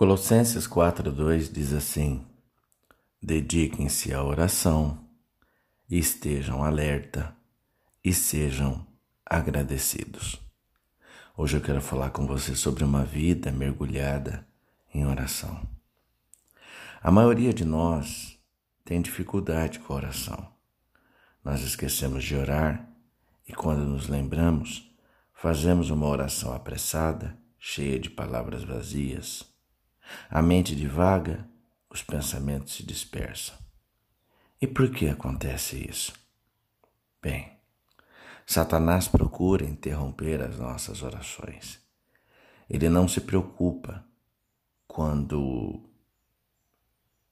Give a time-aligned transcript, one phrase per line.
[0.00, 2.24] Colossenses 4:2 diz assim:
[3.22, 5.06] Dediquem-se à oração,
[5.90, 7.36] estejam alerta
[8.02, 8.86] e sejam
[9.26, 10.40] agradecidos.
[11.36, 14.48] Hoje eu quero falar com você sobre uma vida mergulhada
[14.94, 15.68] em oração.
[17.02, 18.38] A maioria de nós
[18.86, 20.50] tem dificuldade com a oração.
[21.44, 22.88] Nós esquecemos de orar
[23.46, 24.90] e, quando nos lembramos,
[25.34, 29.49] fazemos uma oração apressada, cheia de palavras vazias
[30.28, 31.48] a mente divaga,
[31.88, 33.56] os pensamentos se dispersam.
[34.60, 36.12] E por que acontece isso?
[37.22, 37.52] Bem,
[38.46, 41.80] Satanás procura interromper as nossas orações.
[42.68, 44.04] Ele não se preocupa
[44.86, 45.88] quando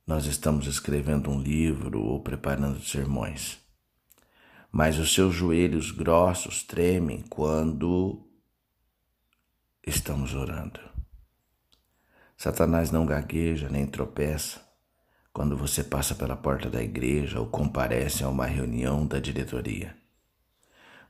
[0.07, 3.59] nós estamos escrevendo um livro ou preparando sermões.
[4.71, 8.27] Mas os seus joelhos grossos tremem quando
[9.87, 10.81] estamos orando.
[12.39, 14.61] Satanás não gagueja nem tropeça
[15.33, 19.97] quando você passa pela porta da igreja ou comparece a uma reunião da diretoria.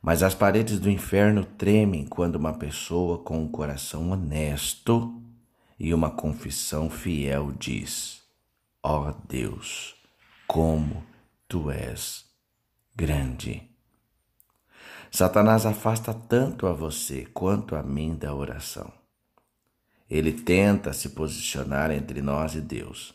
[0.01, 5.21] Mas as paredes do inferno tremem quando uma pessoa com um coração honesto
[5.79, 8.23] e uma confissão fiel diz:
[8.81, 9.95] Ó oh Deus,
[10.47, 11.03] como
[11.47, 12.25] tu és
[12.95, 13.69] grande.
[15.11, 18.98] Satanás afasta tanto a você quanto a mim da oração.
[20.09, 23.13] Ele tenta se posicionar entre nós e Deus.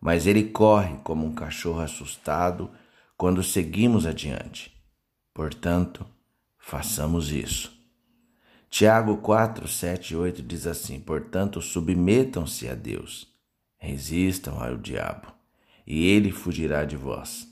[0.00, 2.70] Mas ele corre como um cachorro assustado
[3.16, 4.72] quando seguimos adiante.
[5.32, 6.06] Portanto,
[6.58, 7.78] façamos isso.
[8.68, 13.28] Tiago 4, 7 e 8 diz assim: Portanto, submetam-se a Deus,
[13.76, 15.32] resistam ao diabo,
[15.86, 17.48] e ele fugirá de vós.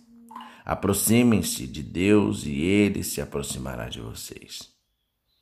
[0.65, 4.70] Aproximem-se de Deus e ele se aproximará de vocês.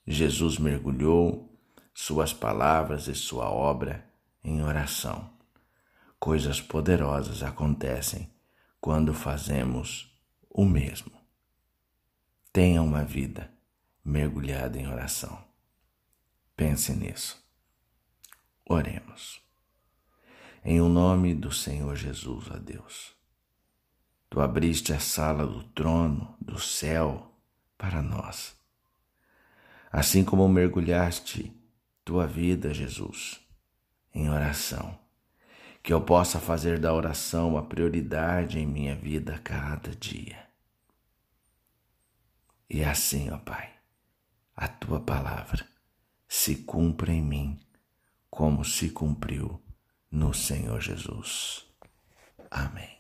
[0.06, 1.55] Jesus mergulhou
[1.98, 4.06] suas palavras e sua obra
[4.44, 5.30] em oração.
[6.20, 8.30] Coisas poderosas acontecem
[8.78, 10.14] quando fazemos
[10.50, 11.11] o mesmo.
[12.52, 13.51] Tenha uma vida
[14.05, 15.42] mergulhada em oração.
[16.55, 17.42] Pense nisso.
[18.68, 19.40] Oremos.
[20.63, 23.14] Em o nome do Senhor Jesus, a Deus.
[24.28, 27.34] Tu abriste a sala do trono do céu
[27.78, 28.55] para nós.
[29.90, 31.57] Assim como mergulhaste
[32.06, 33.40] tua vida, Jesus,
[34.14, 34.96] em oração.
[35.83, 40.46] Que eu possa fazer da oração a prioridade em minha vida cada dia.
[42.70, 43.72] E assim, ó Pai,
[44.55, 45.66] a tua palavra
[46.28, 47.61] se cumpra em mim
[48.30, 49.61] como se cumpriu
[50.08, 51.66] no Senhor Jesus.
[52.48, 52.95] Amém.